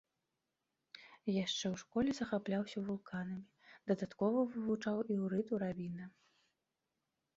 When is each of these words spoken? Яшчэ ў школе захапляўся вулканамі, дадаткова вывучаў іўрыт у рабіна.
Яшчэ 1.43 1.65
ў 1.73 1.75
школе 1.81 2.11
захапляўся 2.19 2.79
вулканамі, 2.87 3.47
дадаткова 3.91 4.39
вывучаў 4.55 4.97
іўрыт 5.17 5.47
у 5.57 5.61
рабіна. 5.67 6.03